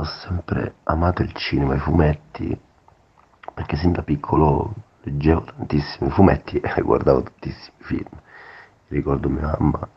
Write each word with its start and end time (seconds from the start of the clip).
ho 0.00 0.04
sempre 0.04 0.76
amato 0.84 1.22
il 1.22 1.32
cinema, 1.32 1.74
i 1.74 1.80
fumetti, 1.80 2.56
perché 3.52 3.76
sin 3.76 3.90
da 3.90 4.02
piccolo 4.02 4.72
leggevo 5.02 5.42
tantissimi 5.42 6.08
fumetti 6.10 6.60
e 6.60 6.80
guardavo 6.82 7.24
tantissimi 7.24 7.76
film. 7.78 8.08
Ricordo 8.88 9.28
mia 9.28 9.56
mamma 9.58 9.88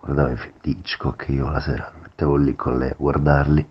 guardava 0.00 0.30
i 0.30 0.36
film 0.38 0.54
di 0.62 0.70
Hitchcock, 0.70 1.28
io 1.28 1.50
la 1.50 1.60
sera 1.60 1.92
mettevo 2.00 2.36
lì 2.36 2.56
con 2.56 2.78
lei 2.78 2.90
a 2.90 2.94
guardarli. 2.96 3.68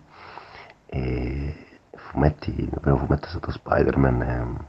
E 0.86 1.66
fumetti, 1.90 2.54
il 2.56 2.78
primo 2.80 2.98
fumetto 2.98 3.26
è 3.26 3.30
stato 3.30 3.50
Spider-Man 3.50 4.22
e 4.22 4.64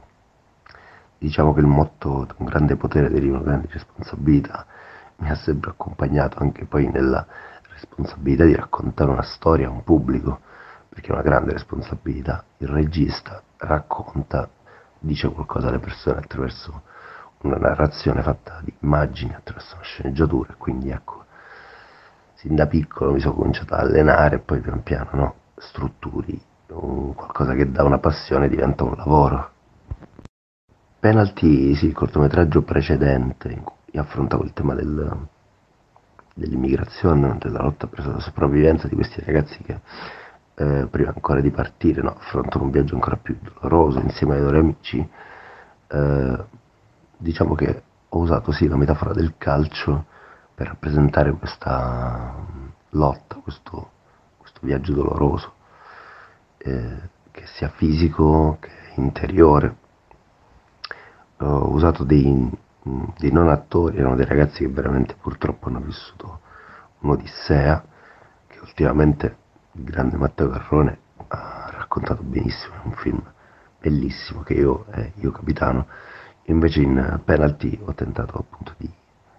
diciamo 1.18 1.54
che 1.54 1.60
il 1.60 1.66
motto 1.66 2.24
di 2.24 2.34
un 2.38 2.46
grande 2.46 2.74
potere 2.74 3.08
deriva 3.08 3.38
da 3.38 3.44
grandi 3.44 3.68
responsabilità. 3.70 4.66
Mi 5.18 5.30
ha 5.30 5.36
sempre 5.36 5.70
accompagnato 5.70 6.40
anche 6.40 6.64
poi 6.64 6.88
nella 6.90 7.24
responsabilità 7.68 8.44
di 8.44 8.56
raccontare 8.56 9.10
una 9.12 9.22
storia 9.22 9.68
a 9.68 9.70
un 9.70 9.84
pubblico 9.84 10.48
perché 10.90 11.08
è 11.08 11.12
una 11.12 11.22
grande 11.22 11.52
responsabilità. 11.52 12.44
Il 12.58 12.68
regista 12.68 13.42
racconta 13.56 14.48
dice 14.98 15.30
qualcosa 15.30 15.68
alle 15.68 15.78
persone 15.78 16.18
attraverso 16.18 16.82
una 17.42 17.56
narrazione 17.56 18.20
fatta 18.20 18.60
di 18.62 18.74
immagini 18.80 19.34
attraverso 19.34 19.76
una 19.76 19.84
sceneggiatura 19.84 20.54
quindi 20.58 20.90
ecco 20.90 21.24
sin 22.34 22.54
da 22.54 22.66
piccolo 22.66 23.12
mi 23.12 23.20
sono 23.20 23.32
cominciato 23.34 23.72
a 23.72 23.78
allenare 23.78 24.36
e 24.36 24.38
poi 24.40 24.60
pian 24.60 24.82
piano 24.82 25.08
no, 25.12 25.34
strutturi 25.56 26.48
qualcosa 26.74 27.54
che 27.54 27.70
da 27.70 27.84
una 27.84 27.98
passione 27.98 28.48
diventa 28.48 28.84
un 28.84 28.94
lavoro. 28.96 29.50
Penalty, 30.98 31.74
sì, 31.74 31.86
il 31.86 31.94
cortometraggio 31.94 32.62
precedente 32.62 33.48
in 33.50 33.62
cui 33.62 33.98
affrontavo 33.98 34.44
il 34.44 34.52
tema 34.52 34.74
del, 34.74 35.26
dell'immigrazione, 36.34 37.38
della 37.38 37.62
lotta 37.62 37.86
per 37.86 38.06
la 38.06 38.20
sopravvivenza 38.20 38.86
di 38.86 38.94
questi 38.94 39.22
ragazzi 39.24 39.62
che 39.62 39.80
eh, 40.60 40.86
prima 40.90 41.08
ancora 41.08 41.40
di 41.40 41.50
partire 41.50 42.02
no, 42.02 42.10
affrontano 42.10 42.64
un 42.64 42.70
viaggio 42.70 42.94
ancora 42.94 43.16
più 43.16 43.34
doloroso 43.40 43.98
insieme 44.00 44.34
ai 44.34 44.42
loro 44.42 44.58
amici. 44.58 45.08
Eh, 45.86 46.44
diciamo 47.16 47.54
che 47.54 47.82
ho 48.06 48.18
usato 48.18 48.52
sì 48.52 48.68
la 48.68 48.76
metafora 48.76 49.14
del 49.14 49.34
calcio 49.38 50.04
per 50.54 50.66
rappresentare 50.66 51.32
questa 51.32 52.34
lotta, 52.90 53.36
questo, 53.36 53.90
questo 54.36 54.60
viaggio 54.62 54.92
doloroso, 54.92 55.54
eh, 56.58 57.08
che 57.30 57.46
sia 57.46 57.68
fisico 57.68 58.58
che 58.60 58.70
interiore 58.96 59.76
ho 61.38 61.70
usato 61.70 62.04
dei, 62.04 62.50
dei 63.16 63.32
non 63.32 63.48
attori, 63.48 63.96
erano 63.96 64.16
dei 64.16 64.26
ragazzi 64.26 64.58
che 64.58 64.68
veramente 64.68 65.14
purtroppo 65.18 65.68
hanno 65.68 65.80
vissuto 65.80 66.40
un'odissea, 66.98 67.82
che 68.46 68.58
ultimamente 68.58 69.39
il 69.72 69.84
grande 69.84 70.16
Matteo 70.16 70.48
Carrone 70.48 70.98
ha 71.28 71.70
raccontato 71.72 72.22
benissimo, 72.22 72.74
è 72.74 72.86
un 72.86 72.92
film 72.92 73.22
bellissimo 73.78 74.42
che 74.42 74.54
io, 74.54 74.86
eh, 74.92 75.12
io 75.16 75.30
capitano, 75.30 75.86
invece 76.44 76.82
in 76.82 77.20
penalty 77.24 77.78
ho 77.82 77.94
tentato 77.94 78.38
appunto 78.38 78.74
di 78.76 78.90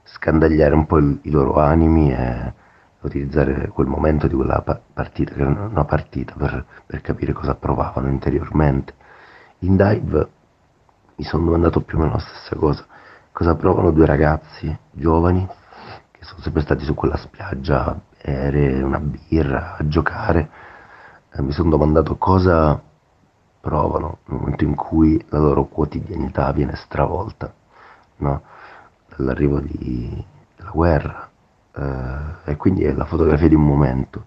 scandagliare 0.03 0.73
un 0.73 0.85
po' 0.85 0.97
il, 0.97 1.19
i 1.23 1.31
loro 1.31 1.59
animi 1.59 2.11
e 2.11 2.53
utilizzare 3.01 3.67
quel 3.69 3.87
momento 3.87 4.27
di 4.27 4.35
quella 4.35 4.61
partita, 4.93 5.33
che 5.33 5.41
era 5.41 5.49
una 5.49 5.85
partita, 5.85 6.33
per, 6.37 6.65
per 6.85 7.01
capire 7.01 7.33
cosa 7.33 7.55
provavano 7.55 8.07
interiormente. 8.09 8.93
In 9.59 9.75
dive 9.75 10.29
mi 11.15 11.23
sono 11.23 11.45
domandato 11.45 11.81
più 11.81 11.97
o 11.97 12.01
meno 12.01 12.13
la 12.13 12.19
stessa 12.19 12.55
cosa. 12.55 12.85
Cosa 13.31 13.55
provano 13.55 13.91
due 13.91 14.05
ragazzi 14.05 14.75
giovani 14.91 15.47
che 16.21 16.27
sono 16.27 16.41
sempre 16.41 16.61
stati 16.61 16.83
su 16.83 16.93
quella 16.93 17.17
spiaggia 17.17 17.85
a 17.87 17.99
bere 18.23 18.83
una 18.83 18.99
birra, 18.99 19.75
a 19.77 19.87
giocare. 19.87 20.49
E 21.33 21.41
mi 21.41 21.51
sono 21.51 21.71
domandato 21.71 22.15
cosa 22.17 22.79
provano 23.59 24.19
nel 24.25 24.39
momento 24.39 24.63
in 24.63 24.75
cui 24.75 25.23
la 25.29 25.39
loro 25.39 25.65
quotidianità 25.65 26.51
viene 26.51 26.75
stravolta 26.75 27.51
no? 28.17 28.41
dall'arrivo 29.15 29.59
di, 29.61 30.23
della 30.55 30.69
guerra. 30.69 31.29
Eh, 31.73 32.51
e 32.51 32.55
quindi 32.55 32.83
è 32.83 32.93
la 32.93 33.05
fotografia 33.05 33.47
di 33.47 33.55
un 33.55 33.65
momento. 33.65 34.25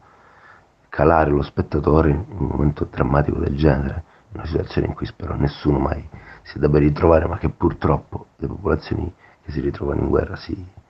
Calare 0.89 1.31
lo 1.31 1.43
spettatore 1.43 2.11
in 2.11 2.25
un 2.29 2.47
momento 2.47 2.89
drammatico 2.91 3.39
del 3.39 3.57
genere, 3.57 4.03
una 4.33 4.47
situazione 4.47 4.89
in 4.89 4.95
cui 4.95 5.07
spero 5.07 5.37
nessuno 5.37 5.79
mai 5.79 6.09
si 6.43 6.59
debba 6.59 6.79
ritrovare, 6.79 7.27
ma 7.27 7.39
che 7.39 7.51
purtroppo 7.51 8.27
le 8.37 8.49
popolazioni 8.49 9.13
che 9.43 9.53
si 9.53 9.61
ritrovano 9.61 10.01
in 10.01 10.09
guerra 10.09 10.37
si, 10.37 10.53
eh, 10.53 10.84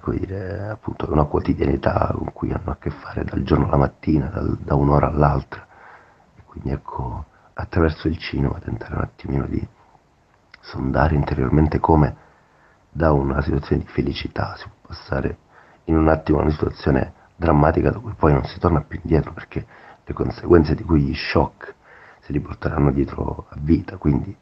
come 0.00 0.18
dire, 0.18 0.68
appunto, 0.68 1.06
è 1.06 1.10
una 1.10 1.24
quotidianità 1.24 2.12
con 2.16 2.32
cui 2.32 2.52
hanno 2.52 2.70
a 2.70 2.76
che 2.76 2.90
fare 2.90 3.24
dal 3.24 3.42
giorno 3.42 3.66
alla 3.66 3.76
mattina, 3.76 4.26
dal, 4.26 4.56
da 4.58 4.74
un'ora 4.74 5.08
all'altra. 5.08 5.66
E 6.36 6.42
quindi 6.44 6.70
ecco, 6.70 7.26
attraverso 7.54 8.08
il 8.08 8.18
cinema 8.18 8.58
tentare 8.58 8.94
un 8.94 9.02
attimino 9.02 9.46
di 9.46 9.66
sondare 10.60 11.14
interiormente 11.14 11.78
come 11.78 12.16
da 12.90 13.12
una 13.12 13.40
situazione 13.42 13.82
di 13.82 13.88
felicità 13.88 14.56
si 14.56 14.68
può 14.68 14.88
passare 14.88 15.38
in 15.84 15.96
un 15.96 16.08
attimo 16.08 16.38
a 16.38 16.42
una 16.42 16.50
situazione 16.50 17.12
drammatica 17.36 17.92
cui 17.92 18.12
poi 18.14 18.32
non 18.32 18.44
si 18.44 18.58
torna 18.58 18.82
più 18.82 18.98
indietro 19.02 19.32
perché 19.32 19.66
le 20.04 20.12
conseguenze 20.12 20.74
di 20.74 20.82
quegli 20.82 21.14
shock 21.14 21.74
se 22.20 22.32
li 22.32 22.40
porteranno 22.40 22.90
dietro 22.90 23.46
a 23.48 23.56
vita, 23.58 23.96
quindi 23.96 24.36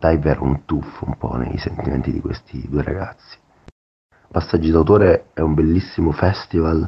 Diver 0.00 0.40
un 0.40 0.64
tuffo 0.64 1.06
un 1.06 1.16
po' 1.18 1.34
nei 1.34 1.58
sentimenti 1.58 2.12
di 2.12 2.20
questi 2.20 2.68
due 2.68 2.84
ragazzi. 2.84 3.36
Passaggi 4.30 4.70
d'autore 4.70 5.30
è 5.32 5.40
un 5.40 5.54
bellissimo 5.54 6.12
festival. 6.12 6.86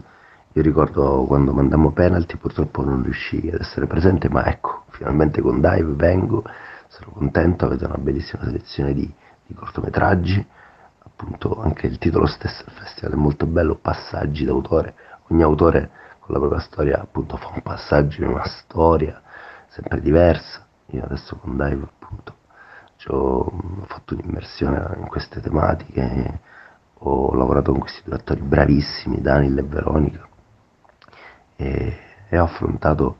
Io 0.52 0.62
ricordo 0.62 1.24
quando 1.26 1.54
mandammo 1.54 1.90
penalty, 1.90 2.36
purtroppo 2.36 2.84
non 2.84 3.02
riuscii 3.02 3.50
ad 3.50 3.60
essere 3.60 3.86
presente, 3.86 4.28
ma 4.28 4.44
ecco, 4.44 4.84
finalmente 4.90 5.40
con 5.40 5.58
Dive 5.58 5.94
vengo, 5.94 6.44
sono 6.88 7.12
contento, 7.12 7.64
avete 7.64 7.86
una 7.86 7.96
bellissima 7.96 8.44
selezione 8.44 8.92
di, 8.92 9.10
di 9.46 9.54
cortometraggi, 9.54 10.46
appunto 10.98 11.58
anche 11.62 11.86
il 11.86 11.96
titolo 11.96 12.26
stesso 12.26 12.62
del 12.64 12.74
festival 12.74 13.12
è 13.12 13.16
molto 13.16 13.46
bello, 13.46 13.74
Passaggi 13.76 14.44
d'autore, 14.44 14.94
ogni 15.28 15.42
autore 15.42 15.90
con 16.18 16.34
la 16.34 16.40
propria 16.40 16.60
storia 16.60 17.00
appunto 17.00 17.38
fa 17.38 17.52
un 17.54 17.62
passaggio 17.62 18.22
in 18.22 18.28
una 18.28 18.44
storia 18.44 19.18
sempre 19.68 20.02
diversa, 20.02 20.66
io 20.88 21.04
adesso 21.04 21.36
con 21.36 21.56
Dive 21.56 21.84
appunto 21.84 22.34
ho 23.06 23.50
fatto 23.86 24.12
un'immersione 24.12 24.98
in 24.98 25.06
queste 25.06 25.40
tematiche, 25.40 26.40
ho 27.02 27.34
lavorato 27.34 27.72
con 27.72 27.80
questi 27.80 28.02
due 28.04 28.16
attori 28.16 28.40
bravissimi, 28.40 29.20
Daniel 29.20 29.58
e 29.58 29.62
Veronica, 29.62 30.28
e, 31.56 31.98
e 32.28 32.38
ho 32.38 32.44
affrontato 32.44 33.16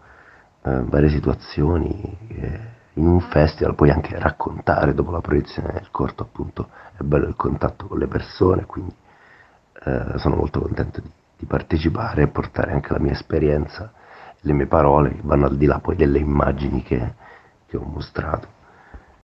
eh, 0.63 0.83
varie 0.85 1.09
situazioni 1.09 2.19
che 2.29 2.61
in 2.95 3.07
un 3.07 3.21
festival 3.21 3.75
puoi 3.75 3.91
anche 3.91 4.19
raccontare 4.19 4.93
dopo 4.93 5.11
la 5.11 5.21
proiezione 5.21 5.73
del 5.73 5.91
corto, 5.91 6.23
appunto 6.25 6.69
è 6.97 7.03
bello 7.03 7.27
il 7.27 7.37
contatto 7.37 7.87
con 7.87 7.99
le 7.99 8.07
persone, 8.07 8.67
quindi 8.67 8.95
eh, 9.85 10.19
sono 10.19 10.37
molto 10.37 10.61
contento 10.61 11.01
di, 11.01 11.11
di 11.39 11.47
partecipare 11.47 12.23
e 12.23 12.29
portare 12.29 12.73
anche 12.73 12.93
la 12.93 12.99
mia 12.99 13.13
esperienza, 13.13 13.93
le 14.41 14.53
mie 14.53 14.67
parole 14.67 15.15
che 15.15 15.21
vanno 15.23 15.47
al 15.47 15.57
di 15.57 15.67
là 15.67 15.79
poi 15.79 15.97
delle 15.97 16.19
immagini 16.19 16.83
che, 16.83 17.15
che 17.67 17.77
ho 17.77 17.85
mostrato. 17.85 18.59